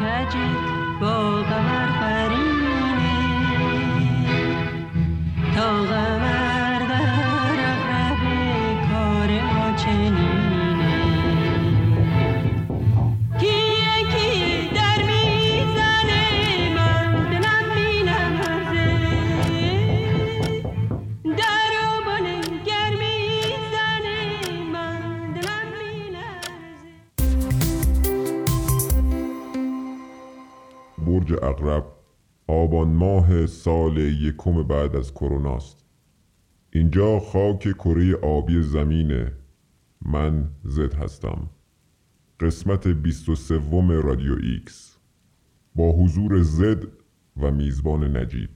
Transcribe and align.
Kecik 0.00 1.00
boğdalar 1.00 1.90
bana 2.00 2.19
عقرب 31.42 31.84
آبان 32.46 32.88
ماه 32.88 33.46
سال 33.46 33.96
یکم 33.98 34.62
بعد 34.62 34.96
از 34.96 35.14
کروناست 35.14 35.84
اینجا 36.72 37.20
خاک 37.20 37.58
کره 37.58 38.14
آبی 38.16 38.62
زمینه 38.62 39.32
من 40.02 40.50
زد 40.64 40.94
هستم. 40.94 41.50
قسمت 42.40 42.88
23 42.88 43.60
رادیو 44.02 44.36
ایکس. 44.42 44.96
با 45.74 45.92
حضور 45.92 46.42
زد 46.42 46.86
و 47.36 47.50
میزبان 47.50 48.16
نجیب. 48.16 48.50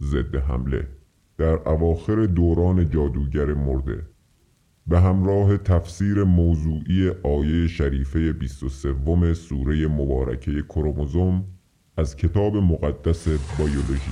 ضد 0.00 0.34
حمله. 0.34 0.88
در 1.38 1.68
اواخر 1.68 2.26
دوران 2.26 2.90
جادوگر 2.90 3.54
مرده. 3.54 4.06
به 4.86 5.00
همراه 5.00 5.56
تفسیر 5.56 6.24
موضوعی 6.24 7.08
آیه 7.08 7.68
شریفه 7.68 8.32
23 8.32 9.34
سوره 9.34 9.88
مبارکه 9.88 10.62
کروموزوم 10.62 11.44
از 11.96 12.16
کتاب 12.16 12.56
مقدس 12.56 13.28
بیولوژی. 13.28 14.10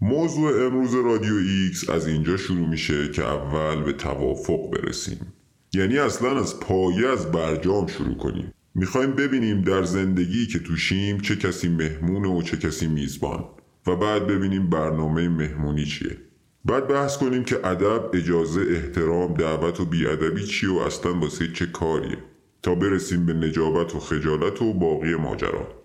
موضوع 0.00 0.66
امروز 0.66 0.94
رادیو 0.94 1.34
ایکس 1.34 1.90
از 1.90 2.06
اینجا 2.06 2.36
شروع 2.36 2.68
میشه 2.68 3.10
که 3.10 3.24
اول 3.24 3.82
به 3.82 3.92
توافق 3.92 4.70
برسیم. 4.70 5.32
یعنی 5.72 5.98
اصلا 5.98 6.40
از 6.40 6.60
پایه 6.60 7.08
از 7.08 7.32
برجام 7.32 7.86
شروع 7.86 8.16
کنیم. 8.16 8.54
می‌خوایم 8.74 9.12
ببینیم 9.12 9.62
در 9.62 9.82
زندگی 9.82 10.46
که 10.46 10.58
توشیم 10.58 11.20
چه 11.20 11.36
کسی 11.36 11.68
مهمونه 11.68 12.28
و 12.28 12.42
چه 12.42 12.56
کسی 12.56 12.86
میزبان 12.86 13.44
و 13.86 13.96
بعد 13.96 14.26
ببینیم 14.26 14.70
برنامه 14.70 15.28
مهمونی 15.28 15.84
چیه. 15.84 16.29
بعد 16.64 16.88
بحث 16.88 17.16
کنیم 17.16 17.44
که 17.44 17.66
ادب 17.66 18.10
اجازه 18.14 18.60
احترام 18.60 19.34
دعوت 19.34 19.80
و 19.80 19.84
بیادبی 19.84 20.46
چیه 20.46 20.70
و 20.70 20.78
اصلا 20.78 21.18
واسه 21.18 21.52
چه 21.52 21.66
کاریه. 21.66 22.18
تا 22.62 22.74
برسیم 22.74 23.26
به 23.26 23.32
نجابت 23.32 23.94
و 23.94 24.00
خجالت 24.00 24.62
و 24.62 24.74
باقی 24.74 25.14
ماجرا. 25.14 25.80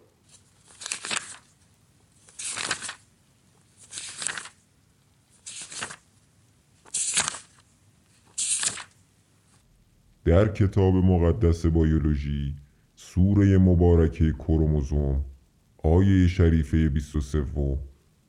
در 10.26 10.48
کتاب 10.48 10.96
مقدس 10.96 11.66
بیولوژی 11.66 12.56
سوره 12.96 13.58
مبارکه 13.58 14.32
کروموزوم 14.32 15.26
آیه 15.84 16.28
شریفه 16.28 16.90
23 16.90 17.46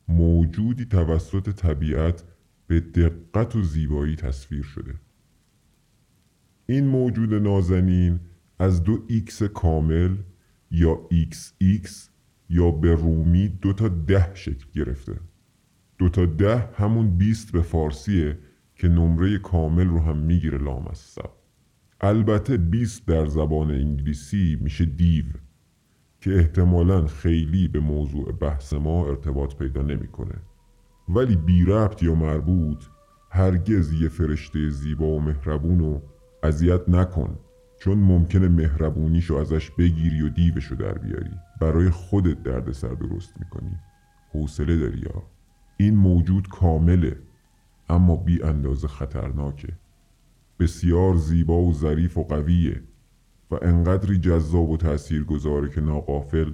موجودی 0.08 0.84
توسط 0.84 1.50
طبیعت 1.50 2.24
به 2.66 2.80
دقت 2.80 3.56
و 3.56 3.62
زیبایی 3.62 4.16
تصویر 4.16 4.62
شده. 4.62 4.94
این 6.66 6.86
موجود 6.86 7.34
نازنین 7.34 8.20
از 8.58 8.82
دو 8.82 9.04
ایکس 9.08 9.42
کامل 9.42 10.16
یا 10.70 11.06
ایکس 11.10 11.52
ایکس 11.58 12.10
یا 12.48 12.70
به 12.70 12.94
رومی 12.94 13.48
دو 13.48 13.72
تا 13.72 13.88
ده 13.88 14.34
شکل 14.34 14.66
گرفته. 14.74 15.20
دو 15.98 16.08
تا 16.08 16.26
ده 16.26 16.68
همون 16.74 17.16
بیست 17.18 17.52
به 17.52 17.62
فارسیه 17.62 18.38
که 18.74 18.88
نمره 18.88 19.38
کامل 19.38 19.88
رو 19.88 20.00
هم 20.00 20.16
می‌گیره 20.16 20.58
لامصب. 20.58 21.30
البته 22.00 22.56
20 22.56 23.06
در 23.06 23.26
زبان 23.26 23.70
انگلیسی 23.70 24.58
میشه 24.60 24.84
دیو 24.84 25.24
که 26.20 26.36
احتمالا 26.36 27.06
خیلی 27.06 27.68
به 27.68 27.80
موضوع 27.80 28.32
بحث 28.32 28.72
ما 28.72 29.08
ارتباط 29.08 29.54
پیدا 29.54 29.82
نمی‌کنه. 29.82 30.34
ولی 31.08 31.36
بی 31.36 31.64
ربط 31.64 32.02
یا 32.02 32.14
مربوط. 32.14 32.84
هرگز 33.30 33.92
یه 33.92 34.08
فرشته 34.08 34.70
زیبا 34.70 35.06
و 35.06 35.20
مهربون 35.20 35.78
رو 35.78 36.02
اذیت 36.42 36.88
نکن. 36.88 37.38
چون 37.78 37.98
ممکنه 37.98 38.48
مهربونیشو 38.48 39.34
ازش 39.34 39.70
بگیری 39.70 40.22
و 40.22 40.28
دیوشو 40.28 40.74
در 40.74 40.98
بیاری. 40.98 41.30
برای 41.60 41.90
خودت 41.90 42.42
دردسر 42.42 42.94
درست 42.94 43.34
می‌کنی. 43.38 43.76
حوصله 44.32 44.76
داری 44.78 44.98
یا؟ 44.98 45.22
این 45.76 45.96
موجود 45.96 46.48
کامله 46.48 47.18
اما 47.88 48.16
بی 48.16 48.42
اندازه 48.42 48.88
خطرناکه. 48.88 49.72
بسیار 50.60 51.16
زیبا 51.16 51.58
و 51.62 51.72
ظریف 51.72 52.18
و 52.18 52.24
قویه 52.24 52.82
و 53.50 53.58
انقدری 53.62 54.18
جذاب 54.18 54.70
و 54.70 54.76
تأثیر 54.76 55.24
گذاره 55.24 55.70
که 55.70 55.80
ناقافل 55.80 56.52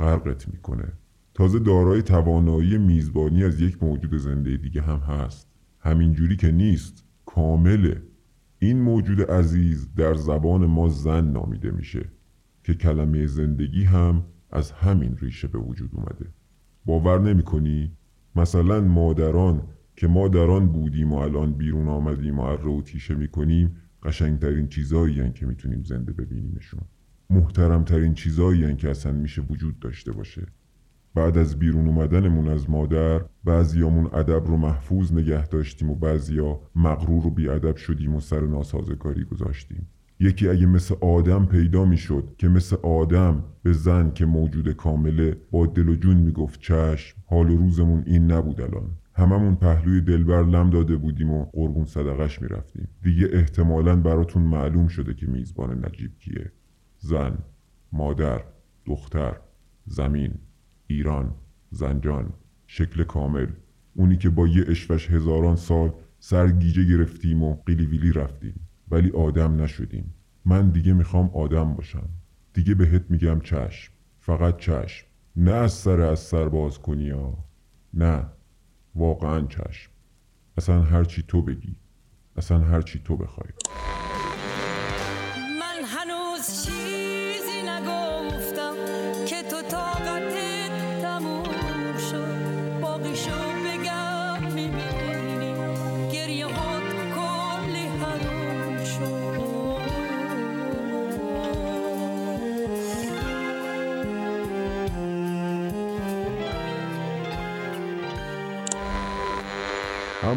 غرقت 0.00 0.48
می‌کنه. 0.48 0.92
تازه 1.34 1.58
دارای 1.58 2.02
توانایی 2.02 2.78
میزبانی 2.78 3.44
از 3.44 3.60
یک 3.60 3.82
موجود 3.82 4.16
زنده 4.16 4.56
دیگه 4.56 4.82
هم 4.82 4.98
هست. 4.98 5.48
همینجوری 5.80 6.36
که 6.36 6.52
نیست 6.52 7.04
کامله. 7.26 8.02
این 8.58 8.82
موجود 8.82 9.22
عزیز 9.22 9.94
در 9.94 10.14
زبان 10.14 10.66
ما 10.66 10.88
زن 10.88 11.30
نامیده 11.30 11.70
میشه 11.70 12.08
که 12.62 12.74
کلمه 12.74 13.26
زندگی 13.26 13.84
هم 13.84 14.24
از 14.50 14.72
همین 14.72 15.16
ریشه 15.16 15.48
به 15.48 15.58
وجود 15.58 15.90
اومده. 15.94 16.26
باور 16.84 17.20
نمی 17.20 17.90
مثلا 18.36 18.80
مادران 18.80 19.62
که 19.96 20.06
ما 20.06 20.28
در 20.28 20.50
آن 20.50 20.68
بودیم 20.72 21.12
و 21.12 21.16
الان 21.16 21.52
بیرون 21.52 21.88
آمدیم 21.88 22.38
و 22.38 22.42
اره 22.42 22.70
و 22.70 22.82
تیشه 22.82 23.14
می‌کنیم 23.14 23.76
قشنگترین 24.02 24.68
چیزایی 24.68 25.32
که 25.32 25.46
می‌تونیم 25.46 25.82
زنده 25.82 26.12
ببینیمشون. 26.12 26.80
محترمترین 27.30 28.14
چیزایی 28.14 28.76
که 28.76 28.90
اصلا 28.90 29.12
میشه 29.12 29.42
وجود 29.42 29.78
داشته 29.78 30.12
باشه. 30.12 30.46
بعد 31.14 31.38
از 31.38 31.58
بیرون 31.58 31.88
اومدنمون 31.88 32.48
از 32.48 32.70
مادر 32.70 33.24
بعضیامون 33.44 34.06
ادب 34.12 34.46
رو 34.46 34.56
محفوظ 34.56 35.12
نگه 35.12 35.46
داشتیم 35.46 35.90
و 35.90 35.94
بعضیا 35.94 36.60
مغرور 36.76 37.26
و 37.26 37.30
بیادب 37.30 37.76
شدیم 37.76 38.14
و 38.14 38.20
سر 38.20 38.40
ناسازگاری 38.40 39.24
گذاشتیم. 39.24 39.88
یکی 40.20 40.48
اگه 40.48 40.66
مثل 40.66 40.94
آدم 41.00 41.46
پیدا 41.46 41.84
می‌شد 41.84 42.34
که 42.38 42.48
مثل 42.48 42.76
آدم 42.82 43.44
به 43.62 43.72
زن 43.72 44.10
که 44.10 44.26
موجود 44.26 44.72
کامله 44.72 45.36
با 45.50 45.66
دل 45.66 45.88
و 45.88 45.94
جون 45.94 46.16
می‌گفت 46.16 46.60
چشم 46.60 47.16
حال 47.26 47.50
و 47.50 47.56
روزمون 47.56 48.02
این 48.06 48.32
نبود 48.32 48.60
الان. 48.60 48.90
هممون 49.14 49.54
پهلوی 49.54 50.00
دلبر 50.00 50.42
لم 50.42 50.70
داده 50.70 50.96
بودیم 50.96 51.30
و 51.30 51.44
قربون 51.44 51.84
صدقش 51.84 52.42
می‌رفتیم. 52.42 52.88
دیگه 53.02 53.28
احتمالا 53.32 53.96
براتون 53.96 54.42
معلوم 54.42 54.88
شده 54.88 55.14
که 55.14 55.26
میزبان 55.26 55.84
نجیب 55.86 56.18
کیه. 56.18 56.52
زن 56.98 57.38
مادر 57.92 58.40
دختر 58.86 59.36
زمین. 59.86 60.34
ایران 60.94 61.34
زنجان 61.70 62.32
شکل 62.66 63.04
کامل. 63.04 63.46
اونی 63.94 64.16
که 64.16 64.30
با 64.30 64.46
یه 64.46 64.64
اشوش 64.68 65.10
هزاران 65.10 65.56
سال 65.56 65.92
سرگیجه 66.18 66.84
گرفتیم 66.84 67.42
و 67.42 67.54
قلیویلی 67.66 68.12
رفتیم. 68.12 68.68
ولی 68.90 69.10
آدم 69.10 69.62
نشدیم. 69.62 70.14
من 70.44 70.70
دیگه 70.70 70.92
می‌خوام 70.92 71.30
آدم 71.34 71.74
باشم. 71.74 72.08
دیگه 72.52 72.74
بهت 72.74 73.02
میگم 73.08 73.40
چشم. 73.40 73.92
فقط 74.20 74.56
چشم. 74.56 75.06
نه 75.36 75.50
از 75.50 75.72
سر 75.72 76.00
از 76.00 76.20
سر 76.20 76.48
باز 76.48 76.78
کنی 76.78 77.10
ها. 77.10 77.44
نه. 77.94 78.26
واقعا 78.94 79.46
چشم. 79.46 79.90
اصلا 80.58 80.82
هرچی 80.82 81.22
تو 81.28 81.42
بگی. 81.42 81.76
اصلا 82.36 82.58
هرچی 82.58 83.00
تو 83.04 83.16
بخوای. 83.16 83.48
من 85.60 85.84
هنوز 85.84 86.64
چیزی 86.66 87.03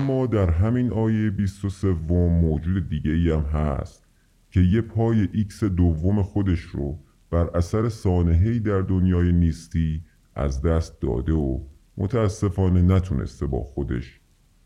اما 0.07 0.27
در 0.27 0.49
همین 0.49 0.93
آیه 0.93 1.29
23 1.29 1.87
موجود 2.27 2.89
دیگه 2.89 3.11
ای 3.11 3.31
هم 3.31 3.41
هست 3.41 4.07
که 4.51 4.59
یه 4.61 4.81
پای 4.81 5.27
ایکس 5.33 5.63
دوم 5.63 6.21
خودش 6.21 6.59
رو 6.59 6.99
بر 7.29 7.49
اثر 7.57 7.89
سانحه‌ای 7.89 8.59
در 8.59 8.81
دنیای 8.81 9.31
نیستی 9.31 10.01
از 10.35 10.61
دست 10.61 11.01
داده 11.01 11.33
و 11.33 11.59
متاسفانه 11.97 12.81
نتونسته 12.81 13.45
با 13.45 13.63
خودش 13.63 14.19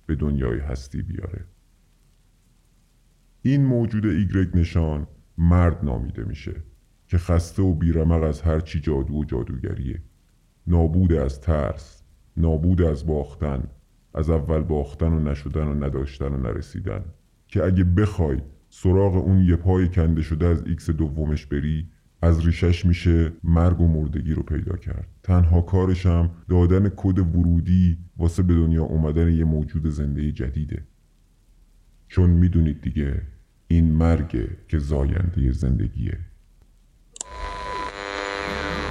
به 0.06 0.16
دنیای 0.16 0.60
هستی 0.60 1.02
بیاره. 1.02 1.46
این 3.42 3.66
موجود 3.66 4.06
ایگرگ 4.06 4.58
نشان 4.58 5.08
مرد 5.38 5.86
نامیده 5.86 6.24
میشه 6.24 6.56
که 7.08 7.18
خسته 7.18 7.64
و 7.64 7.74
بیرمق 7.74 8.24
از 8.24 8.42
هرچی 8.42 8.80
جادو 8.80 9.14
و 9.14 9.26
جادوگریه. 9.26 10.02
نابود 10.68 11.14
از 11.14 11.42
ترس 11.42 12.04
نابود 12.38 12.82
از 12.82 13.06
باختن 13.06 13.64
از 14.14 14.30
اول 14.30 14.60
باختن 14.60 15.14
و 15.14 15.20
نشدن 15.20 15.68
و 15.68 15.86
نداشتن 15.86 16.34
و 16.34 16.38
نرسیدن. 16.38 17.04
که 17.48 17.64
اگه 17.64 17.84
بخوای 17.84 18.38
سراغ 18.70 19.16
اون 19.16 19.40
یه 19.44 19.56
پای 19.56 19.88
کنده 19.88 20.22
شده 20.22 20.48
از 20.48 20.64
ایکس 20.66 20.90
دومش 20.90 21.46
بری 21.46 21.88
از 22.22 22.46
ریشش 22.46 22.86
میشه 22.86 23.32
مرگ 23.44 23.82
و 23.82 23.88
مردگی 23.88 24.34
رو 24.34 24.44
پیدا 24.44 24.76
کرد. 24.78 25.08
تنها 25.24 25.62
کارشم 25.62 26.30
دادن 26.50 26.90
کد 26.96 27.20
ورودی 27.20 27.98
واسه 28.18 28.44
به 28.44 28.54
دنیا 28.54 28.84
اومدن 28.84 29.34
یه 29.34 29.44
موجود 29.44 29.88
زنده 29.90 30.32
جدیده. 30.32 30.84
چون 32.08 32.30
می‌دونید 32.30 32.82
دیگه 32.82 33.22
این 33.68 33.92
مرگه 33.92 34.48
که 34.68 34.80
زاینده 34.80 35.52
زندگیه. 35.52 36.18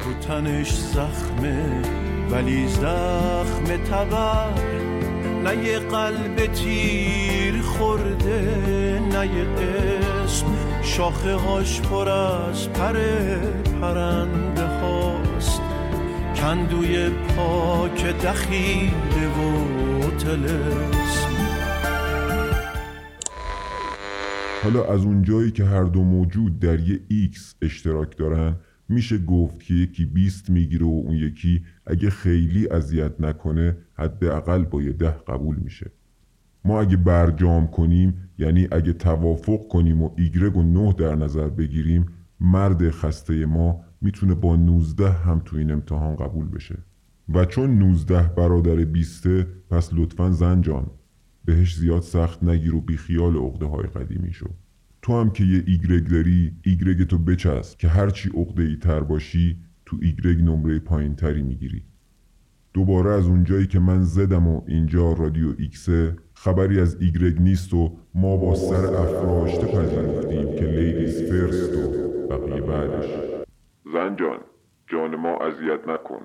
رو 0.05 0.13
تنش 0.21 0.79
زخمه 0.79 1.83
ولی 2.31 2.69
زخم 2.69 3.65
تبر. 3.65 4.90
نه 5.45 5.65
یه 5.65 5.79
قلب 5.79 6.47
تیر 6.47 7.63
خورده 7.63 9.01
نه 9.13 9.27
یه 9.27 9.47
اسم. 10.25 10.47
شاخه 10.83 11.35
هاش 11.35 11.81
پر 11.81 12.09
از 12.09 12.69
پر 12.69 12.93
پرنده 13.81 14.67
هاست. 14.67 15.61
کندوی 16.37 17.09
پاک 17.09 18.05
دخیل 18.05 19.29
و 19.29 20.11
طلسم. 20.11 21.31
حالا 24.63 24.85
از 24.85 25.05
اونجایی 25.05 25.51
که 25.51 25.65
هر 25.65 25.83
دو 25.83 26.05
موجود 26.05 26.59
در 26.59 26.81
یه 26.81 27.01
ایکس 27.09 27.55
اشتراک 27.63 28.17
دارن 28.17 28.57
میشه 28.91 29.19
گفت 29.19 29.63
که 29.63 29.75
یکی 29.75 30.05
20 30.05 30.51
می‌گیره 30.51 30.87
و 30.87 31.03
اون 31.05 31.17
یکی 31.17 31.65
اگه 31.87 32.11
خیلی 32.11 32.69
اذیت 32.69 33.21
نکنه 33.21 33.77
حداقل 33.95 34.65
با 34.65 34.83
یه 34.83 34.93
ده 34.93 35.11
قبول 35.11 35.57
میشه. 35.57 35.91
ما 36.65 36.81
اگه 36.81 36.97
برجام 36.97 37.67
کنیم 37.67 38.15
یعنی 38.39 38.69
اگه 38.73 38.93
توافق 38.93 39.69
کنیم 39.69 40.03
و 40.03 40.11
ایگرگ 40.17 40.57
و 40.57 40.63
نه 40.63 40.93
در 40.93 41.15
نظر 41.15 41.49
بگیریم 41.49 42.07
مرد 42.41 42.91
خسته 42.91 43.47
ما 43.47 43.85
می‌تونه 44.01 44.35
با 44.35 44.57
19 44.57 45.11
هم 45.11 45.43
تو 45.45 45.57
این 45.57 45.71
امتحان 45.71 46.17
قبول 46.17 46.49
بشه. 46.49 46.79
و 47.35 47.45
چون 47.45 47.79
19 47.79 48.23
برادر 48.23 48.75
20 48.75 49.27
پس 49.71 49.91
لطفا 49.93 50.31
زنجان 50.31 50.91
بهش 51.45 51.77
زیاد 51.77 52.03
سخت 52.03 52.43
نگیر 52.43 52.75
و 52.75 52.81
بیخیال 52.81 53.37
عقده 53.37 53.67
های 53.67 53.87
قدیمی 53.87 54.33
شو. 54.33 54.49
تو 55.03 55.21
هم 55.21 55.31
که 55.31 55.45
یه 55.45 55.65
ایگرگ 55.67 56.09
داری 56.09 56.53
ایگرگ 56.63 57.07
تو 57.07 57.19
بچسب 57.19 57.79
که 57.79 57.89
هرچی 57.89 58.31
عقده 58.35 58.63
ای 58.63 58.77
تر 58.77 59.01
باشی 59.01 59.57
تو 59.87 59.97
ایگرگ 60.03 60.41
نمره 60.41 60.79
پایین 60.79 61.15
تری 61.15 61.43
می‌گیری. 61.43 61.83
دوباره 62.75 63.11
از 63.11 63.27
اونجایی 63.27 63.67
که 63.67 63.79
من 63.79 64.03
زدم 64.03 64.49
و 64.49 64.63
اینجا 64.67 65.13
رادیو 65.13 65.55
ایکسه 65.59 66.17
خبری 66.35 66.81
از 66.81 66.97
ایگرگ 67.01 67.41
نیست 67.41 67.75
و 67.75 67.97
ما 68.15 68.37
با 68.37 68.55
سر 68.55 68.95
افراشته 68.95 69.67
پذیرفتیم 69.67 70.57
که 70.57 70.65
ladies 70.65 71.23
first 71.23 71.77
و 71.77 71.89
بقیه 72.29 72.61
بعدش. 72.61 73.11
زن 73.93 74.16
جان 74.16 74.39
جان 74.87 75.17
ما 75.17 75.37
اذیت 75.37 75.89
نکن. 75.89 76.21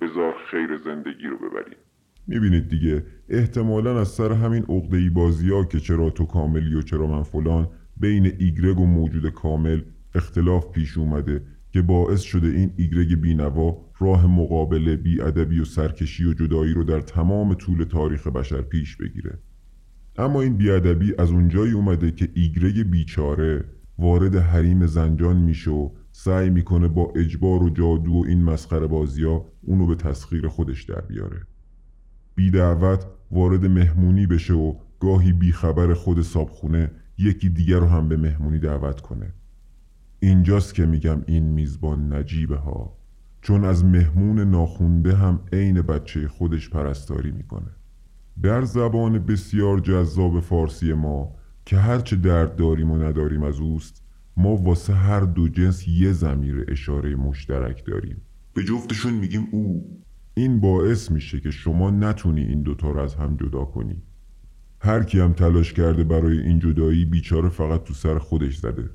بذار 0.00 0.34
خیر 0.50 0.68
زندگی 0.84 1.26
رو 1.26 1.36
ببریم. 1.36 1.78
می‌بینید 2.26 2.68
دیگه 2.68 3.04
احتمالا 3.28 4.00
از 4.00 4.08
سر 4.08 4.32
همین 4.32 4.62
عقده‌ای 4.68 5.10
بازی 5.10 5.50
ها 5.50 5.64
که 5.64 5.80
چرا 5.80 6.10
تو 6.10 6.24
کاملی 6.24 6.74
و 6.74 6.82
چرا 6.82 7.06
من 7.06 7.22
فلان 7.22 7.68
بین 8.02 8.32
ایگرگ 8.38 8.80
و 8.80 8.86
موجود 8.86 9.28
کامل 9.28 9.82
اختلاف 10.14 10.70
پیش 10.70 10.98
اومده 10.98 11.42
که 11.70 11.82
باعث 11.82 12.20
شده 12.20 12.48
این 12.48 12.72
ایگرگ 12.76 13.20
بینوا 13.20 13.76
راه 13.98 14.26
مقابله 14.26 14.96
بیادبی 14.96 15.60
و 15.60 15.64
سرکشی 15.64 16.24
و 16.24 16.34
جدایی 16.34 16.74
رو 16.74 16.84
در 16.84 17.00
تمام 17.00 17.54
طول 17.54 17.84
تاریخ 17.84 18.26
بشر 18.26 18.62
پیش 18.62 18.96
بگیره. 18.96 19.38
اما 20.16 20.42
این 20.42 20.56
بیادبی 20.56 21.14
از 21.18 21.30
اونجایی 21.30 21.72
اومده 21.72 22.10
که 22.10 22.28
ایگرگ 22.34 22.82
بیچاره 22.90 23.64
وارد 23.98 24.36
حریم 24.36 24.86
زنجان 24.86 25.36
میشه 25.36 25.70
و 25.70 25.90
سعی 26.12 26.50
می‌کنه 26.50 26.88
با 26.88 27.12
اجبار 27.16 27.62
و 27.62 27.70
جادو 27.70 28.12
و 28.12 28.24
این 28.26 28.44
مسخره 28.44 28.86
بازی 28.86 29.24
ها 29.24 29.44
اونو 29.62 29.86
به 29.86 29.94
تسخیر 29.94 30.48
خودش 30.48 30.82
در 30.82 31.00
بیاره. 31.00 31.40
بی 32.34 32.50
دعوت 32.50 33.06
وارد 33.30 33.66
مهمونی 33.66 34.26
بشه 34.26 34.54
و 34.54 34.74
گاهی 35.00 35.32
بیخبر 35.32 35.94
خود 35.94 36.22
صابخونه 36.22 36.90
یکی 37.18 37.48
دیگر 37.48 37.78
رو 37.78 37.86
هم 37.86 38.08
به 38.08 38.16
مهمونی 38.16 38.58
دعوت 38.58 39.00
کنه. 39.00 39.32
اینجاست 40.20 40.74
که 40.74 40.86
میگم 40.86 41.22
این 41.26 41.44
میزبان 41.44 42.12
نجیبه 42.12 42.56
ها. 42.56 42.96
چون 43.42 43.64
از 43.64 43.84
مهمون 43.84 44.40
ناخونده 44.40 45.16
هم 45.16 45.40
عین 45.52 45.82
بچه 45.82 46.28
خودش 46.28 46.70
پرستاری 46.70 47.30
می‌کنه. 47.30 47.70
در 48.42 48.62
زبان 48.62 49.18
بسیار 49.18 49.80
جذاب 49.80 50.40
فارسی 50.40 50.92
ما 50.92 51.34
که 51.66 51.76
هرچه 51.76 52.16
درد 52.16 52.56
داریم 52.56 52.90
و 52.90 52.96
نداریم 52.96 53.42
از 53.42 53.60
اوست 53.60 54.02
ما 54.36 54.56
واسه 54.56 54.94
هر 54.94 55.20
دو 55.20 55.48
جنس 55.48 55.88
یه 55.88 56.12
زمیر 56.12 56.64
اشاره 56.68 57.16
مشترک 57.16 57.84
داریم. 57.86 58.16
به 58.54 58.64
جفتشون 58.64 59.12
میگیم 59.12 59.48
او. 59.52 59.98
این 60.34 60.60
باعث 60.60 61.10
میشه 61.10 61.40
که 61.40 61.50
شما 61.50 61.90
نتونی 61.90 62.42
این 62.42 62.62
دوتا 62.62 62.90
رو 62.90 63.00
از 63.00 63.14
هم 63.14 63.36
جدا 63.36 63.64
کنی. 63.64 64.02
هر 64.84 65.02
کی 65.02 65.20
هم 65.20 65.32
تلاش 65.32 65.72
کرده 65.72 66.04
برای 66.04 66.38
این 66.38 66.58
جدایی 66.58 67.04
بیچاره 67.04 67.48
فقط 67.48 67.84
تو 67.84 67.94
سر 67.94 68.18
خودش 68.18 68.56
زده. 68.56 68.90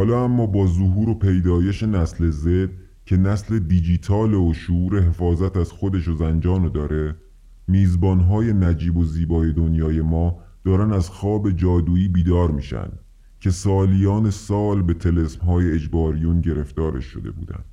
حالا 0.00 0.24
اما 0.24 0.46
با 0.46 0.66
ظهور 0.66 1.08
و 1.08 1.14
پیدایش 1.14 1.82
نسل 1.82 2.30
زد 2.30 2.70
که 3.04 3.16
نسل 3.16 3.58
دیجیتال 3.58 4.34
و 4.34 4.54
شعور 4.54 5.00
حفاظت 5.00 5.56
از 5.56 5.72
خودش 5.72 6.08
و 6.08 6.14
زنجانو 6.14 6.68
داره 6.68 7.16
میزبانهای 7.68 8.52
نجیب 8.52 8.96
و 8.96 9.04
زیبای 9.04 9.52
دنیای 9.52 10.00
ما 10.00 10.38
دارن 10.64 10.92
از 10.92 11.10
خواب 11.10 11.50
جادویی 11.50 12.08
بیدار 12.08 12.50
میشن 12.50 12.88
که 13.40 13.50
سالیان 13.50 14.30
سال 14.30 14.82
به 14.82 14.94
تلسمهای 14.94 15.72
اجباریون 15.72 16.40
گرفتارش 16.40 17.04
شده 17.04 17.30
بودن. 17.30 17.64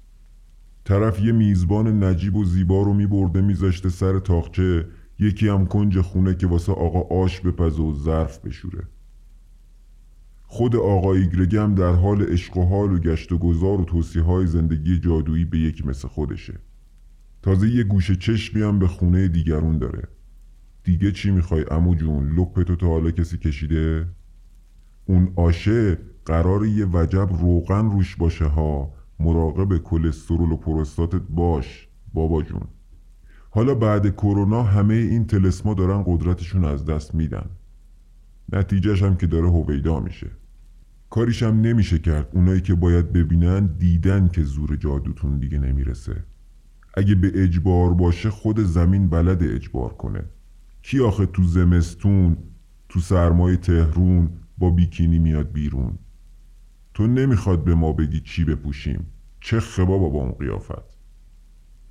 طرف 0.86 1.22
یه 1.22 1.32
میزبان 1.32 2.04
نجیب 2.04 2.36
و 2.36 2.46
زیبا 2.46 2.82
رو 2.82 2.94
میبرده 2.94 3.42
میذاشته 3.42 3.90
سر 3.90 4.20
تاخچه 4.20 4.88
یکی 5.20 5.48
هم 5.48 5.66
کنج 5.66 6.02
خونه 6.02 6.36
که 6.36 6.48
واسه 6.48 6.72
آقا 6.72 7.24
آش 7.24 7.42
بپزه 7.42 7.84
و 7.84 7.94
ظرف 7.94 8.40
بشوره. 8.46 8.88
خود 10.50 10.76
آقای 10.76 11.30
گرگم 11.30 11.76
در 11.76 11.92
حال 11.92 12.22
عشق 12.22 12.58
و 12.58 12.66
حال 12.66 12.92
و 12.92 13.00
گشت 13.00 13.32
و 13.32 13.38
گذار 13.38 13.82
و 13.82 13.86
توصیه 13.86 14.22
های 14.22 14.48
زندگی 14.48 15.00
جادویی 15.00 15.46
به 15.46 15.60
یک 15.60 15.86
مثل 15.86 16.08
خودشه. 16.08 16.60
تازه 17.42 17.70
یه 17.70 17.84
گوشه 17.84 18.16
چشمی 18.16 18.62
هم 18.62 18.80
به 18.80 18.88
خونه 18.88 19.28
دیگرون 19.28 19.78
داره. 19.78 20.08
دیگه 20.84 21.12
چی 21.12 21.32
می‌خوای 21.32 21.66
امو 21.72 21.96
جون؟ 21.96 22.40
لپتو 22.40 22.76
تا 22.76 22.88
حالا 22.88 23.12
کسی 23.12 23.38
کشیده؟ 23.38 24.08
اون 25.06 25.34
آشه 25.36 25.98
قرار 26.26 26.66
یه 26.66 26.86
وجب 26.94 27.30
روغن 27.42 27.90
روش 27.90 28.16
باشه 28.16 28.46
ها. 28.46 28.94
مراقب 29.20 29.78
کلسترول 29.78 30.52
و 30.52 30.58
پروستاتت 30.58 31.22
باش 31.30 31.88
بابا 32.14 32.42
جون. 32.42 32.68
حالا 33.50 33.76
بعد 33.76 34.16
کرونا 34.16 34.64
همه 34.64 34.94
این 34.94 35.26
تلسما 35.26 35.74
دارن 35.74 36.04
قدرتشون 36.08 36.66
از 36.66 36.86
دست 36.86 37.16
میدن. 37.16 37.50
نتیجهش 38.54 39.04
هم 39.04 39.16
که 39.16 39.28
داره 39.28 39.50
هویدا 39.50 40.00
میشه. 40.00 40.28
کاریش 41.10 41.44
هم 41.44 41.62
نمیشه 41.62 42.00
کرد. 42.00 42.30
اونایی 42.34 42.62
که 42.62 42.76
باید 42.76 43.14
ببینن 43.14 43.66
دیدن 43.66 44.28
که 44.28 44.44
زور 44.44 44.76
جادوتون 44.76 45.40
دیگه 45.40 45.60
نمی‌رسه. 45.60 46.24
اگه 46.94 47.16
به 47.16 47.44
اجبار 47.44 47.94
باشه 47.94 48.30
خود 48.30 48.60
زمین 48.60 49.10
بلد 49.10 49.44
اجبار 49.44 49.94
کنه. 49.94 50.24
کی 50.82 51.00
آخه 51.00 51.26
تو 51.26 51.44
زمستون 51.44 52.38
تو 52.90 53.00
سرمای 53.00 53.58
تهرون 53.58 54.30
با 54.58 54.70
بیکینی 54.70 55.20
میاد 55.20 55.52
بیرون؟ 55.52 55.98
تو 56.94 57.08
نمی‌خواد 57.08 57.64
به 57.64 57.76
ما 57.76 57.94
بگی 57.94 58.20
چی 58.20 58.46
بپوشیم. 58.46 59.06
چه 59.42 59.60
خبا 59.60 59.98
با 59.98 60.20
اون 60.20 60.32
قیافت. 60.32 60.98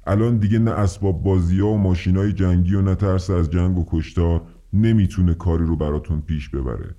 الان 0.06 0.38
دیگه 0.38 0.58
نه 0.58 0.70
اسباب 0.70 1.22
بازی 1.22 1.60
ها 1.60 1.68
و 1.68 1.78
ماشینای 1.78 2.32
جنگی 2.32 2.74
و 2.74 2.82
نه 2.82 2.94
ترس 2.94 3.30
از 3.30 3.50
جنگ 3.50 3.78
و 3.78 3.84
کشتار. 3.88 4.42
نمی‌تونه 4.76 5.34
کاری 5.34 5.64
رو 5.64 5.76
براتون 5.76 6.20
پیش 6.20 6.48
ببره. 6.48 6.94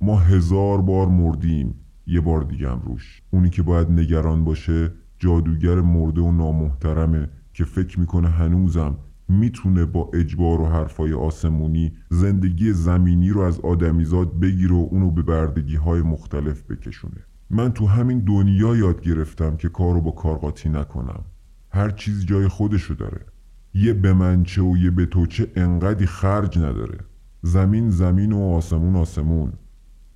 ما 0.00 0.18
هزار 0.18 0.82
بار 0.82 1.08
مردیم 1.08 1.74
یه 2.06 2.20
بار 2.20 2.42
دیگه 2.42 2.70
هم 2.70 2.82
روش. 2.84 3.22
اونی 3.30 3.50
که 3.50 3.62
باید 3.62 3.90
نگران 3.90 4.44
باشه 4.44 4.92
جادوگر 5.18 5.80
مرده 5.80 6.20
و 6.20 6.32
نامحترمه 6.32 7.28
که 7.52 7.64
فکر 7.64 8.00
می‌کنه 8.00 8.28
هنوزم 8.28 8.96
می‌تونه 9.28 9.84
با 9.84 10.10
اجبار 10.14 10.60
و 10.60 10.66
حرفای 10.66 11.12
آسمونی 11.12 11.92
زندگی 12.10 12.72
زمینی 12.72 13.30
رو 13.30 13.40
از 13.40 13.60
آدمیزاد 13.60 14.40
بگیره 14.40 14.74
و 14.74 14.88
اونو 14.90 15.10
به 15.10 15.22
بردگی 15.22 15.76
های 15.76 16.02
مختلف 16.02 16.62
بکشونه. 16.62 17.26
من 17.50 17.72
تو 17.72 17.86
همین 17.86 18.18
دنیا 18.18 18.76
یاد 18.76 19.00
گرفتم 19.00 19.56
که 19.56 19.68
کارو 19.68 20.00
با 20.00 20.10
کارقاطی 20.10 20.68
نکنم. 20.68 21.24
هر 21.70 21.90
چیز 21.90 22.26
جای 22.26 22.48
خودشو 22.48 22.94
داره. 22.94 23.26
یه 23.74 23.92
به 23.92 24.12
منچه 24.12 24.62
و 24.62 24.76
یه 24.76 24.90
به 24.90 25.06
توچه 25.06 25.52
انقدی 25.56 26.06
خرج 26.06 26.58
نداره. 26.58 26.98
زمین 27.42 27.90
زمین 27.90 28.32
و 28.32 28.40
آسمون 28.40 28.96
آسمون. 28.96 29.52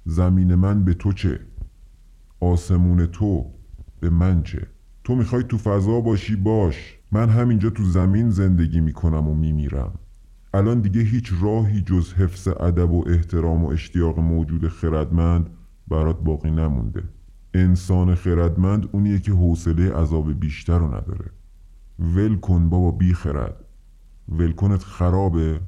زمین 0.04 0.54
من 0.54 0.84
به 0.84 0.94
تو 0.94 1.12
چه؟ 1.12 1.40
آسمون 2.40 3.06
تو 3.06 3.46
به 4.00 4.10
من 4.10 4.42
چه؟ 4.42 4.66
تو 5.04 5.14
می‌خوای 5.14 5.42
تو 5.42 5.58
فضا 5.58 6.00
باشی؟ 6.00 6.36
باش. 6.36 6.98
من 7.12 7.28
همینجا 7.28 7.70
تو 7.70 7.84
زمین 7.84 8.30
زندگی 8.30 8.80
می‌کنم 8.80 9.28
و 9.28 9.34
میمیرم. 9.34 9.92
الان 10.54 10.80
دیگه 10.80 11.00
هیچ 11.00 11.32
راهی 11.40 11.80
جز 11.80 12.12
حفظ 12.12 12.48
ادب 12.48 12.90
و 12.90 13.04
احترام 13.08 13.64
و 13.64 13.68
اشتیاق 13.68 14.18
موجود 14.18 14.68
خردمند 14.68 15.50
برات 15.88 16.20
باقی 16.20 16.50
نمونده. 16.50 17.02
انسان 17.54 18.14
خردمند 18.14 18.88
اونیه 18.92 19.18
که 19.18 19.32
حوصله 19.32 19.92
عذاب 19.92 20.40
بیشتر 20.40 20.78
رو 20.78 20.86
نداره. 20.86 21.30
ول 21.98 22.36
کن 22.36 22.68
بابا 22.68 22.90
بی 22.90 23.14
خرد. 23.14 23.64
ول 24.28 24.52
کنت 24.52 24.82
خرابه. 24.82 25.60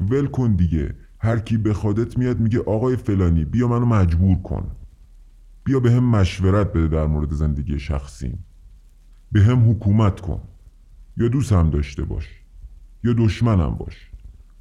ول 0.00 0.26
کن 0.26 0.56
دیگه. 0.56 0.94
هر 1.18 1.38
کی 1.38 1.56
بخوادت 1.56 2.18
میاد 2.18 2.40
میگه 2.40 2.60
آقای 2.60 2.96
فلانی 2.96 3.44
بیا 3.44 3.68
منو 3.68 3.86
مجبور 3.86 4.42
کن. 4.42 4.70
بیا 5.64 5.80
به 5.80 5.90
هم 5.90 6.04
مشورت 6.04 6.72
بده 6.72 6.88
در 6.88 7.06
مورد 7.06 7.32
زندگی 7.32 7.78
شخصیم 7.78 8.44
به 9.32 9.42
هم 9.42 9.70
حکومت 9.70 10.20
کن. 10.20 10.40
یا 11.16 11.28
دوست 11.28 11.52
هم 11.52 11.70
داشته 11.70 12.04
باش. 12.04 12.28
یا 13.04 13.12
دشمنم 13.12 13.70
باش. 13.70 14.10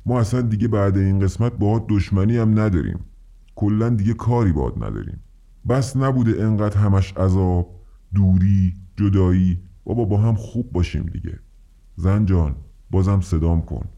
ما 0.06 0.20
اصلا 0.20 0.42
دیگه 0.42 0.68
بعد 0.68 0.98
این 0.98 1.20
قسمت 1.20 1.54
باهات 1.54 1.86
دشمنی 1.90 2.38
هم 2.38 2.60
نداریم. 2.60 3.00
کلا 3.56 3.90
دیگه 3.90 4.14
کاری 4.14 4.52
باهات 4.52 4.78
نداریم. 4.78 5.20
بس 5.70 5.98
نبوده 5.98 6.44
انقدر 6.44 6.78
همش 6.78 7.14
عذاب 7.18 7.82
دوری 8.14 8.74
جدایی 8.98 9.69
بابا 9.90 10.06
با 10.06 10.18
هم 10.18 10.36
خوب 10.36 10.72
باشیم 10.72 11.04
دیگه. 11.04 11.40
زن 11.96 12.26
جان 12.26 12.56
بازم 12.92 13.22
صدام 13.22 13.62
کن. 13.62 13.90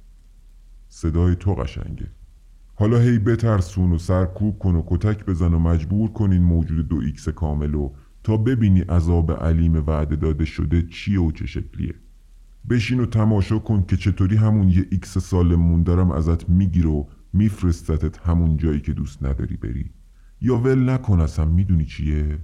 صدای 0.89 1.35
تو 1.35 1.53
قشنگه. 1.53 2.07
حالا 2.75 2.99
هی 2.99 3.19
بترسون 3.19 3.91
و 3.91 3.97
سرکوب 3.97 4.59
کن 4.59 4.75
و 4.75 4.83
کتک 4.87 5.25
بزن 5.25 5.53
و 5.53 5.59
مجبور 5.59 6.11
کن 6.11 6.31
این 6.31 6.43
موجود 6.43 6.87
دو 6.87 6.95
ایکس 6.95 7.29
کاملو 7.29 7.91
تا 8.23 8.37
ببینی 8.37 8.81
عذاب 8.81 9.31
الیم 9.31 9.75
وعده 9.75 10.15
داده 10.15 10.45
شده 10.45 10.87
چیه 10.87 11.21
و 11.21 11.31
چه 11.31 11.45
شکلیه. 11.45 11.93
بشین 12.69 12.99
و 12.99 13.05
تماشا 13.05 13.59
کن 13.59 13.83
که 13.83 13.97
چطوری 13.97 14.35
همون 14.35 14.69
یه 14.69 14.85
ایکس 14.91 15.17
سالم 15.17 15.55
مونده 15.55 15.95
رم 15.95 16.11
ازت 16.11 16.49
می‌گیره 16.49 16.89
و 16.89 17.05
میفرستتت 17.33 18.27
همون 18.27 18.57
جایی 18.57 18.79
که 18.79 18.93
دوست 18.93 19.23
نداری 19.23 19.57
بری. 19.57 19.91
یا 20.41 20.57
ول 20.57 20.89
نکن 20.89 21.19
اصلا 21.19 21.45
می‌دونی 21.45 21.85
چیه؟ 21.85 22.39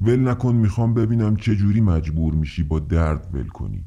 ول 0.00 0.28
نکن 0.28 0.54
می‌خوام 0.54 0.94
ببینم 0.94 1.36
چه 1.36 1.56
جوری 1.56 1.80
مجبور 1.80 2.34
میشی 2.34 2.62
با 2.62 2.78
درد 2.78 3.34
ول 3.34 3.48
کنی. 3.48 3.84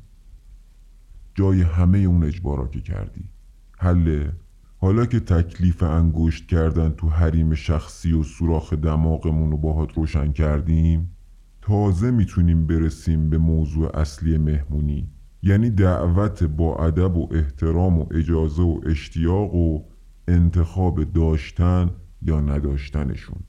جای 1.36 1.62
همه 1.62 1.98
اون 1.98 2.24
اجبارا 2.24 2.68
که 2.68 2.82
کردی. 2.82 3.30
حله 3.78 4.34
حالا 4.78 5.06
که 5.06 5.20
تکلیف 5.20 5.84
انگشت 5.84 6.48
کردن 6.48 6.90
تو 6.90 7.10
حریم 7.10 7.54
شخصی 7.54 8.14
و 8.14 8.24
سوراخ 8.24 8.74
دماغمون 8.74 9.52
رو 9.52 9.58
باهات 9.58 9.94
روشن 9.94 10.32
کردیم 10.32 11.16
تازه 11.62 12.12
می‌تونیم 12.12 12.68
برسیم 12.68 13.30
به 13.30 13.38
موضوع 13.38 13.98
اصلی 13.98 14.38
مهمونی. 14.38 15.10
یعنی 15.44 15.70
دعوت 15.70 16.44
با 16.44 16.86
ادب 16.86 17.18
و 17.18 17.28
احترام 17.32 18.00
و 18.00 18.06
اجازه 18.12 18.64
و 18.64 18.80
اشتیاق 18.86 19.56
و 19.56 19.84
انتخاب 20.28 21.04
داشتن 21.04 21.90
یا 22.22 22.42
نداشتنشون. 22.42 23.40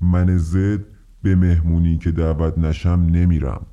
من 0.00 0.36
زد 0.36 0.84
به 1.22 1.36
مهمونی 1.36 1.98
که 1.98 2.10
دعوت 2.10 2.58
نشم 2.58 3.06
نمیرم. 3.10 3.66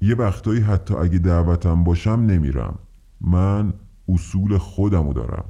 یه 0.00 0.14
وقتایی 0.14 0.60
حتی 0.60 0.94
اگه 0.94 1.18
دعوتم 1.18 1.84
باشم 1.84 2.10
نمیرم. 2.10 2.78
من 3.20 3.72
اصول 4.08 4.58
خودمو 4.58 5.12
دارم. 5.12 5.44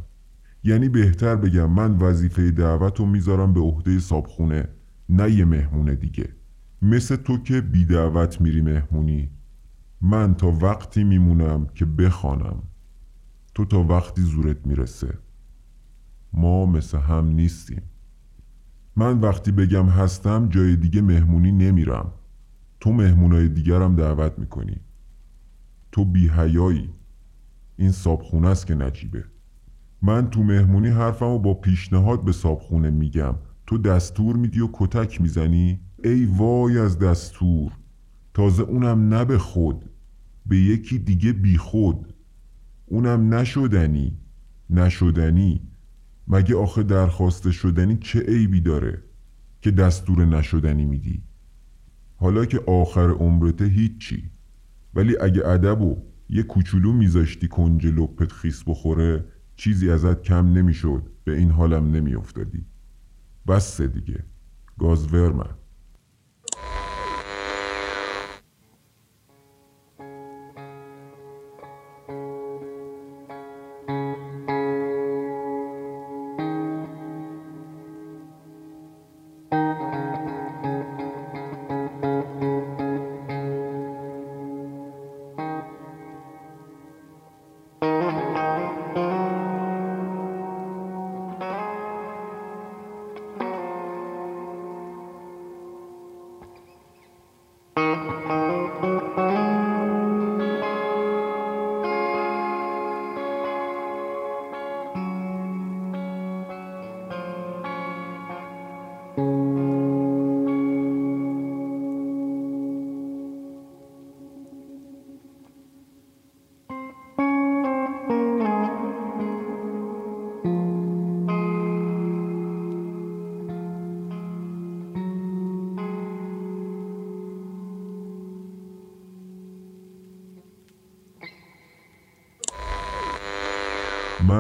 یعنی 0.64 0.88
بهتر 0.88 1.37
بگم 1.37 1.70
من 1.70 1.99
وظیفه 1.99 2.50
دعوت 2.50 3.00
رو 3.00 3.06
می‌ذارم 3.06 3.52
به 3.52 3.61
عهده 3.61 3.99
صابخونه 3.99 4.68
نه 5.08 5.30
یه 5.30 5.44
مهمونه 5.44 5.94
دیگه. 5.94 6.28
مثل 6.82 7.16
تو 7.16 7.38
که 7.38 7.61
بی 7.61 7.85
دعوت 7.85 8.40
میری 8.40 8.61
مهمونی. 8.61 9.30
من 10.00 10.35
تا 10.35 10.50
وقتی 10.50 11.04
میمونم 11.04 11.66
که 11.75 11.85
بخوانم. 11.85 12.62
تو 13.54 13.64
تا 13.64 13.82
وقتی 13.82 14.23
زورت 14.23 14.66
می‌رسه. 14.66 15.18
ما 16.32 16.66
مثل 16.66 16.99
هم 16.99 17.26
نیستیم. 17.26 17.82
من 18.99 19.21
وقتی 19.21 19.52
بگم 19.52 19.87
هستم 19.87 20.49
جای 20.49 20.76
دیگه 20.76 21.02
مهمونی 21.02 21.52
نمیرم. 21.52 22.12
تو 22.81 22.93
مهمونای 22.93 23.49
دیگرم 23.49 23.97
دعوت 23.97 24.38
می‌کنی. 24.38 24.76
تو 25.93 26.05
بی 26.05 26.28
حیایی 26.28 26.90
این 27.76 27.93
صابخونه 27.93 28.49
است 28.49 28.67
که 28.67 28.75
نجیبه. 28.75 29.25
من 30.02 30.31
تو 30.31 30.43
مهمونی 30.43 30.88
حرفمو 30.88 31.38
با 31.38 31.55
پیشنهاد 31.55 32.25
به 32.25 32.33
صابخونه 32.33 32.90
میگم. 32.90 33.35
تو 33.67 33.78
دستور 33.78 34.37
میدی 34.37 34.61
و 34.61 34.69
کتک 34.73 35.21
می‌زنی؟ 35.21 35.81
ای 36.05 36.25
وای 36.26 36.78
از 36.78 36.99
دستور. 36.99 37.73
تازه 38.35 38.62
اونم 38.62 39.14
نه 39.14 39.25
به 39.25 39.38
خود 39.38 39.85
به 40.47 40.57
یکی 40.57 40.99
دیگه 40.99 41.33
بی 41.33 41.57
خود. 41.57 42.14
اونم 42.87 43.35
نشدنی. 43.35 44.19
نشدنی. 44.71 45.61
مگه 46.30 46.56
آخه 46.56 46.82
درخواست 46.82 47.50
شدنی 47.50 47.97
چه 47.97 48.20
عیبی 48.20 48.61
داره 48.61 49.02
که 49.62 49.70
دستور 49.70 50.25
نشدنی 50.25 50.85
میدی؟ 50.85 51.23
حالا 52.16 52.44
که 52.44 52.61
آخر 52.66 53.11
عمرته 53.11 53.64
هیچی. 53.64 54.30
ولی 54.94 55.16
اگه 55.20 55.47
ادب 55.47 55.80
و 55.80 56.02
یه 56.28 56.42
کوچولو 56.42 56.92
میذاشتی 56.92 57.49
کنج 57.49 57.87
لپت 57.87 58.32
خیس 58.32 58.64
بخوره 58.66 59.25
چیزی 59.56 59.90
ازت 59.90 60.23
کم 60.23 60.52
نمی‌شد 60.52 61.02
به 61.25 61.37
این 61.37 61.50
حالم 61.50 61.90
نمیافتادی. 61.90 62.64
بس 63.49 63.80
دیگه. 63.80 64.25
گاز 64.78 65.14
ورمن. 65.14 65.54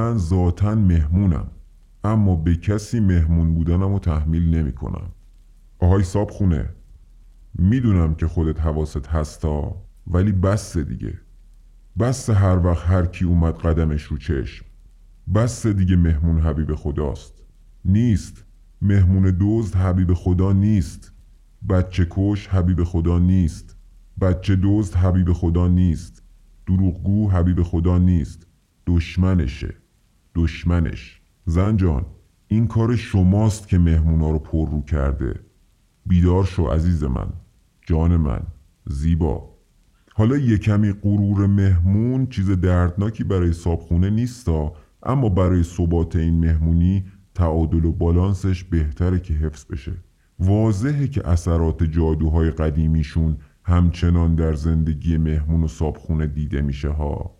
من 0.08 0.18
ذاتا 0.18 0.74
مهمونم 0.74 1.50
اما 2.04 2.36
به 2.36 2.56
کسی 2.56 3.00
مهمون 3.00 3.54
بودنم 3.54 3.92
و 3.92 3.98
تحمیل 3.98 4.54
نمی 4.54 4.72
کنم. 4.72 5.08
آهای 5.78 6.02
صاب 6.02 6.30
خونه 6.30 6.70
می‌دونم 7.54 8.14
که 8.14 8.26
خودت 8.26 8.60
حواست 8.60 9.06
هستا 9.06 9.82
ولی 10.06 10.32
بس 10.32 10.78
دیگه. 10.78 11.20
بس 11.98 12.30
هر 12.30 12.66
وقت 12.66 12.86
هر 12.86 13.06
کی 13.06 13.24
اومد 13.24 13.54
قدمش 13.54 14.02
رو 14.02 14.18
چشم. 14.18 14.64
بس 15.34 15.66
دیگه 15.66 15.96
مهمون 15.96 16.40
حبیب 16.40 16.74
خداست. 16.74 17.42
نیست. 17.84 18.44
مهمون 18.82 19.36
دزد 19.40 19.74
حبیب 19.74 20.14
خدا 20.14 20.52
نیست. 20.52 21.12
بچه 21.68 22.06
کش 22.10 22.46
حبیب 22.48 22.84
خدا 22.84 23.18
نیست. 23.18 23.76
بچه 24.20 24.56
دزد 24.62 24.94
حبیب 24.94 25.32
خدا 25.32 25.68
نیست. 25.68 26.22
دروغگو 26.66 27.30
حبیب 27.30 27.62
خدا 27.62 27.98
نیست. 27.98 28.46
دشمنشه. 28.86 29.74
دشمنش. 30.38 31.20
زن 31.44 31.76
جان 31.76 32.06
این 32.48 32.66
کار 32.66 32.96
شماست 32.96 33.68
که 33.68 33.78
مهمونا 33.78 34.30
رو 34.30 34.38
پر 34.38 34.70
رو 34.70 34.82
کرده. 34.82 35.40
بیدار 36.06 36.44
شو 36.44 36.66
عزیز 36.66 37.04
من. 37.04 37.28
جان 37.86 38.16
من. 38.16 38.42
زیبا. 38.86 39.58
حالا 40.14 40.36
یه 40.36 40.58
کمی 40.58 40.92
غرور 40.92 41.46
مهمون 41.46 42.26
چیز 42.26 42.50
دردناکی 42.50 43.24
برای 43.24 43.52
صابخونه 43.52 44.10
نیستا 44.10 44.72
اما 45.02 45.28
برای 45.28 45.62
ثبات 45.62 46.16
این 46.16 46.40
مهمونی 46.40 47.04
تعادل 47.34 47.84
و 47.84 47.92
بالانسش 47.92 48.64
بهتره 48.64 49.20
که 49.20 49.34
حفظ 49.34 49.64
بشه. 49.64 49.92
واضحه 50.38 51.08
که 51.08 51.28
اثرات 51.28 51.82
جادوهای 51.82 52.50
قدیمیشون 52.50 53.36
همچنان 53.64 54.34
در 54.34 54.54
زندگی 54.54 55.16
مهمون 55.16 55.64
و 55.64 55.68
صابخونه 55.68 56.26
دیده 56.26 56.62
میشه 56.62 56.88
ها. 56.88 57.38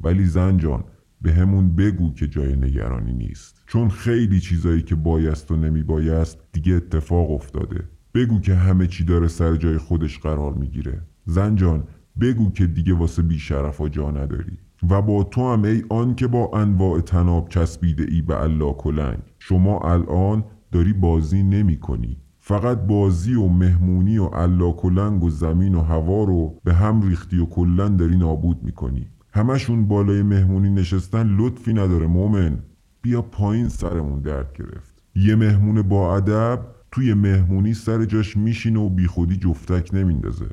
ولی 0.00 0.26
زن 0.26 0.56
جان 0.56 0.84
به 1.22 1.32
همون 1.32 1.76
بگو 1.76 2.14
که 2.14 2.28
جای 2.28 2.56
نگرانی 2.56 3.12
نیست. 3.12 3.62
چون 3.66 3.88
خیلی 3.88 4.40
چیزایی 4.40 4.82
که 4.82 4.94
بایست 4.94 5.50
و 5.50 5.56
نمی 5.56 5.82
بایست 5.82 6.38
دیگه 6.52 6.74
اتفاق 6.74 7.30
افتاده. 7.30 7.84
بگو 8.14 8.40
که 8.40 8.54
همه 8.54 8.86
چی 8.86 9.04
داره 9.04 9.28
سر 9.28 9.56
جای 9.56 9.78
خودش 9.78 10.18
قرار 10.18 10.54
می‌گیره. 10.54 11.02
زن 11.24 11.56
جان 11.56 11.84
بگو 12.20 12.50
که 12.50 12.66
دیگه 12.66 12.94
واسه 12.94 13.22
بیشرفا 13.22 13.88
جا 13.88 14.10
نداری. 14.10 14.58
و 14.90 15.02
با 15.02 15.24
تو 15.24 15.52
هم 15.52 15.62
ای 15.64 15.84
آن 15.88 16.14
که 16.14 16.26
با 16.26 16.50
انواع 16.54 17.00
تناب 17.00 17.48
چسبیده 17.48 18.06
ای 18.10 18.22
به 18.22 18.42
الله 18.42 18.72
کلنگ. 18.72 19.18
شما 19.38 19.80
الان 19.80 20.44
داری 20.72 20.92
بازی 20.92 21.42
نمی 21.42 21.76
کنی 21.76 22.16
فقط 22.38 22.78
بازی 22.78 23.34
و 23.34 23.46
مهمونی 23.46 24.18
و 24.18 24.30
الله 24.32 24.72
کلنگ 24.72 25.24
و 25.24 25.30
زمین 25.30 25.74
و 25.74 25.80
هوا 25.80 26.24
رو 26.24 26.60
به 26.64 26.74
هم 26.74 27.02
ریختی 27.08 27.38
و 27.38 27.46
کلا 27.46 27.88
داری 27.88 28.16
نابود 28.16 28.62
می‌کنی. 28.62 29.06
همشون 29.34 29.88
بالای 29.88 30.22
مهمونی 30.22 30.70
نشستن 30.70 31.36
لطفی 31.36 31.72
نداره 31.72 32.06
مومن. 32.06 32.58
بیا 33.02 33.22
پایین 33.22 33.68
سرمون 33.68 34.20
درد 34.20 34.52
گرفت. 34.58 35.02
یه 35.14 35.34
مهمون 35.34 35.82
با 35.82 36.16
ادب 36.16 36.66
توی 36.90 37.14
مهمونی 37.14 37.74
سر 37.74 38.04
جاش 38.04 38.36
میشینه 38.36 38.80
و 38.80 38.88
بیخودی 38.88 39.36
جفتک 39.36 39.94
نمیندازه. 39.94 40.48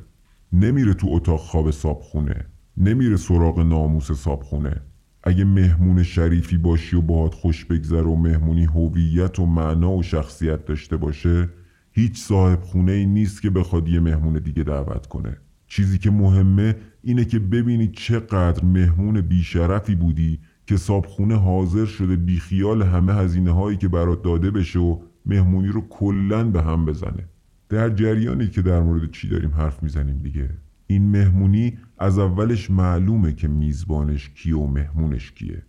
نمیره 0.52 0.94
تو 0.94 1.08
اتاق 1.10 1.40
خواب 1.40 1.70
صابخونه. 1.70 2.46
نمیره 2.76 3.16
سراغ 3.16 3.60
ناموس 3.60 4.12
صابخونه. 4.12 4.80
اگه 5.24 5.44
مهمون 5.44 6.02
شریفی 6.02 6.58
باشی 6.58 6.96
و 6.96 7.00
باهات 7.00 7.34
خوش 7.34 7.64
بگذره 7.64 8.02
و 8.02 8.16
مهمونی 8.16 8.64
هویت 8.64 9.38
و 9.38 9.46
معنا 9.46 9.92
و 9.92 10.02
شخصیت 10.02 10.64
داشته 10.64 10.96
باشه 10.96 11.48
هیچ 11.92 12.18
صاحب 12.18 12.62
خونه 12.62 12.92
ای 12.92 13.06
نیست 13.06 13.42
که 13.42 13.50
بخواد 13.50 13.88
یه 13.88 14.00
مهمون 14.00 14.38
دیگه 14.38 14.62
دعوت 14.62 15.06
کنه. 15.06 15.36
چیزی 15.70 15.98
که 15.98 16.10
مهمه 16.10 16.76
اینه 17.02 17.24
که 17.24 17.38
ببینی 17.38 17.88
چقدر 17.88 18.64
مهمون 18.64 19.20
بیشرفی 19.20 19.94
بودی 19.94 20.38
که 20.66 20.76
صابخونه 20.76 21.36
حاضر 21.36 21.84
شده 21.84 22.16
بیخیال 22.16 22.82
همه 22.82 23.14
هزینه 23.14 23.50
هایی 23.50 23.76
که 23.76 23.88
برات 23.88 24.22
داده 24.22 24.50
بشه 24.50 24.78
و 24.78 24.98
مهمونی 25.26 25.68
رو 25.68 25.88
کلا 25.88 26.44
به 26.44 26.62
هم 26.62 26.86
بزنه. 26.86 27.28
در 27.68 27.90
جریانی 27.90 28.48
که 28.48 28.62
در 28.62 28.82
مورد 28.82 29.10
چی 29.10 29.28
داریم 29.28 29.50
حرف 29.50 29.82
می‌زنیم 29.82 30.18
دیگه؟ 30.18 30.50
این 30.86 31.10
مهمونی 31.10 31.78
از 31.98 32.18
اولش 32.18 32.70
معلومه 32.70 33.32
که 33.32 33.48
میزبانش 33.48 34.28
کیه 34.28 34.56
و 34.56 34.66
مهمونش 34.66 35.32
کیه. 35.32 35.62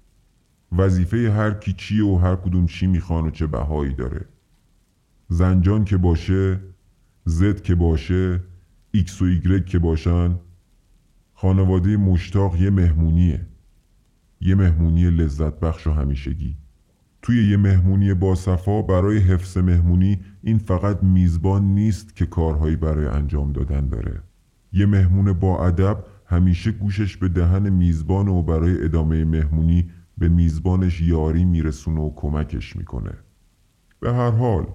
وظیفه 0.78 1.32
هر 1.32 1.52
کی 1.52 1.74
چیه 1.74 2.06
و 2.06 2.18
هر 2.18 2.36
کدوم 2.36 2.66
چی 2.66 2.88
می‌خوان 2.88 3.26
و 3.26 3.30
چه 3.30 3.48
بهایی 3.48 3.94
داره. 3.94 4.26
زن 5.28 5.57
جان 5.57 5.86
که 5.86 5.98
باشه 5.98 6.60
زد 7.26 7.62
که 7.62 7.76
باشه 7.76 8.40
ایکس 8.92 9.22
و 9.22 9.26
ایگرگ 9.26 9.66
که 9.66 9.80
باشن 9.80 10.36
خانواده 11.34 11.98
مشتاق 11.98 12.62
یه 12.62 12.70
مهمونیه. 12.70 13.46
یه 14.42 14.56
مهمونی 14.56 15.10
لذت 15.10 15.60
بخش 15.60 15.88
و 15.88 15.92
همیشگی. 15.92 16.58
توی 17.22 17.50
یه 17.50 17.58
مهمونی 17.58 18.14
باصفا 18.14 18.82
برای 18.82 19.18
حفظ 19.18 19.58
مهمونی 19.58 20.20
این 20.44 20.58
فقط 20.58 21.04
میزبان 21.04 21.64
نیست 21.64 22.16
که 22.16 22.26
کارهایی 22.26 22.76
برای 22.76 23.06
انجام 23.06 23.52
دادن 23.52 23.88
داره 23.88 24.24
یه 24.74 24.86
مهمون 24.86 25.34
با 25.34 25.68
ادب 25.68 26.06
همیشه 26.26 26.72
گوشش 26.72 27.18
به 27.18 27.28
دهن 27.30 27.70
میزبان 27.70 28.28
و 28.28 28.42
برای 28.42 28.84
ادامه 28.84 29.26
مهمونی 29.26 29.90
به 30.18 30.30
میزبانش 30.30 31.02
یاری 31.02 31.46
میرسونه 31.46 32.02
و 32.02 32.14
کمکش 32.16 32.76
می‌کنه. 32.76 33.14
به 34.00 34.14
هر 34.14 34.32
حال 34.32 34.68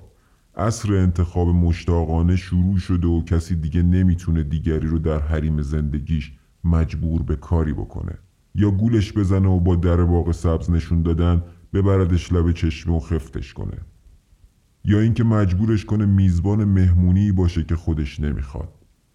عصر 0.56 0.94
انتخاب 0.94 1.48
مشتاقانه 1.48 2.36
شروع 2.36 2.78
شده 2.78 3.06
و 3.06 3.24
کسی 3.24 3.56
دیگه 3.56 3.82
نمی‌تونه 3.82 4.42
دیگری 4.42 4.86
رو 4.86 4.98
در 4.98 5.18
حریم 5.18 5.62
زندگیش 5.62 6.32
مجبور 6.64 7.22
به 7.22 7.36
کاری 7.36 7.72
بکنه. 7.72 8.18
یا 8.54 8.70
گولش 8.70 9.12
بزنه 9.12 9.48
و 9.48 9.60
با 9.60 9.76
در 9.76 10.04
باغ 10.04 10.32
سبز 10.32 10.70
نشون 10.70 11.02
دادن 11.02 11.42
ببردش 11.72 12.32
لب 12.32 12.52
چشمه 12.52 12.96
و 12.96 13.00
خفتش 13.00 13.54
کنه. 13.54 13.78
یا 14.84 15.00
اینکه 15.00 15.24
مجبورش 15.24 15.84
کنه 15.84 16.06
میزبان 16.06 16.64
مهمونی 16.64 17.32
باشه 17.32 17.64
که 17.64 17.76
خودش 17.76 18.20
نمی‌خواد. 18.20 18.68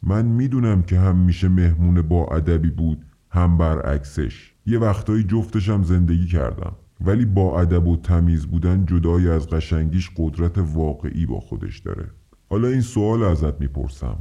من 0.03 0.25
می‌دونم 0.25 0.81
که 0.81 0.99
هم 0.99 1.17
میشه 1.17 1.49
مهمون 1.49 2.01
با 2.01 2.25
ادبی 2.25 2.69
بود 2.69 3.05
هم 3.29 3.57
برعکسش. 3.57 4.53
یه 4.65 4.79
وقتایی 4.79 5.23
جفتشم 5.23 5.83
زندگی 5.83 6.27
کردم. 6.27 6.75
ولی 7.05 7.25
با 7.25 7.61
ادب 7.61 7.87
و 7.87 7.97
تمیز 7.97 8.45
بودن 8.45 8.85
جدای 8.85 9.29
از 9.29 9.47
قشنگیش 9.47 10.11
قدرت 10.17 10.57
واقعی 10.57 11.25
با 11.25 11.39
خودش 11.39 11.79
داره. 11.79 12.09
حالا 12.49 12.67
این 12.67 12.81
سوال 12.81 13.23
ازت 13.23 13.61
می‌پرسم. 13.61 14.17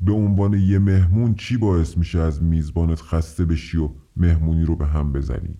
به 0.00 0.12
عنوان 0.12 0.54
یه 0.54 0.78
مهمون 0.78 1.34
چی 1.34 1.56
باعث 1.56 1.98
میشه 1.98 2.18
از 2.18 2.42
میزبانت 2.42 3.00
خسته 3.00 3.44
بشی 3.44 3.78
و 3.78 3.90
مهمونی 4.16 4.64
رو 4.64 4.76
به 4.76 4.86
هم 4.86 5.12
بزنی؟ 5.12 5.54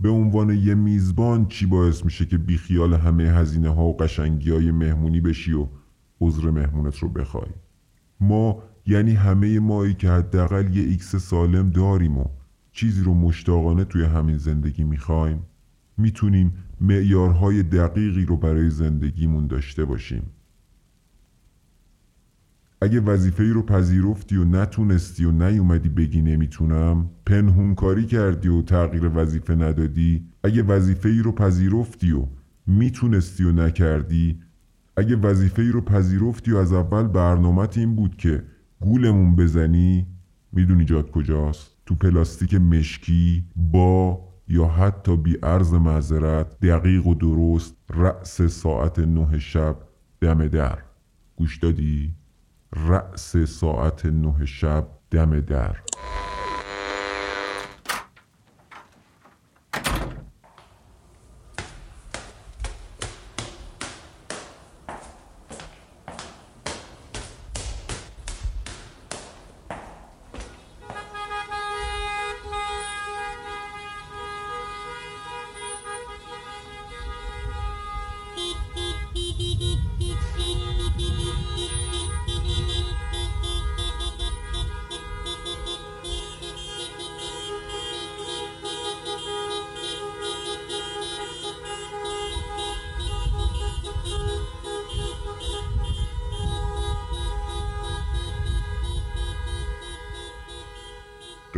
به 0.00 0.08
عنوان 0.08 0.50
یه 0.50 0.74
میزبان 0.74 1.46
چی 1.46 1.66
باعث 1.66 2.04
میشه 2.04 2.26
که 2.26 2.38
بیخیال 2.38 2.94
همه 2.94 3.24
هزینه 3.24 3.68
ها 3.68 3.84
و 3.84 3.96
قشنگی 3.96 4.50
های 4.50 4.70
مهمونی 4.70 5.20
بشی 5.20 5.52
و 5.52 5.68
عذر 6.20 6.50
مهمونت 6.50 6.98
رو 6.98 7.08
بخوای؟ 7.08 7.50
ما 8.20 8.62
یعنی 8.86 9.12
همه 9.12 9.60
مایی 9.60 9.94
که 9.94 10.10
حداقل 10.10 10.76
یه 10.76 10.82
ایکس 10.82 11.16
سالم 11.16 11.70
داریم 11.70 12.18
و 12.18 12.24
چیزی 12.72 13.02
رو 13.02 13.14
مشتاقانه 13.14 13.84
توی 13.84 14.04
همین 14.04 14.36
زندگی 14.36 14.84
می‌خوایم 14.84 15.42
می‌تونیم 15.96 16.52
معیارهای 16.80 17.62
دقیقی 17.62 18.24
رو 18.24 18.36
برای 18.36 18.70
زندگیمون 18.70 19.46
داشته 19.46 19.84
باشیم. 19.84 20.22
اگه 22.82 23.00
وظیفه 23.00 23.44
رو 23.44 23.62
پذیرفتی 23.62 24.36
و 24.36 24.44
نتونستی 24.44 25.24
و 25.24 25.30
نیومدی 25.30 25.88
بگی 25.88 26.22
نمی‌تونم 26.22 27.10
پنهونکاری 27.26 28.06
کردی 28.06 28.48
و 28.48 28.62
تغییر 28.62 29.10
وظیفه 29.14 29.54
ندادی 29.54 30.24
اگه 30.44 30.62
وظیفه 30.62 31.22
رو 31.22 31.32
پذیرفتی 31.32 32.12
و 32.12 32.26
می‌تونستی 32.66 33.44
و 33.44 33.52
نکردی 33.52 34.40
اگه 34.96 35.16
وظیفه 35.16 35.70
رو 35.70 35.80
پذیرفتی 35.80 36.52
و 36.52 36.56
از 36.56 36.72
اول 36.72 37.02
برنامت 37.02 37.78
این 37.78 37.96
بود 37.96 38.16
که 38.16 38.42
گولمون 38.80 39.36
بزنی 39.36 40.06
می‌دونی 40.52 40.84
جات 40.84 41.10
کجاست. 41.10 41.79
تو 41.90 41.96
پلاستیک 41.96 42.54
مشکی 42.54 43.44
با 43.56 44.20
یا 44.48 44.66
حتی 44.66 45.16
بی 45.16 45.36
ارز 45.42 45.74
معذرت 45.74 46.60
دقیق 46.60 47.06
و 47.06 47.14
درست 47.14 47.76
رأس 47.94 48.42
ساعت 48.42 48.98
نه 48.98 49.38
شب 49.38 49.76
دم 50.20 50.46
در 50.46 50.78
گوش 51.36 51.58
دادی؟ 51.58 52.14
رأس 52.76 53.36
ساعت 53.36 54.06
نه 54.06 54.44
شب 54.46 54.88
دم 55.10 55.40
در 55.40 55.76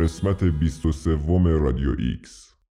قسمت 0.03 0.43
23 0.43 1.07
رادیو 1.59 1.91
ایکس. 1.99 2.52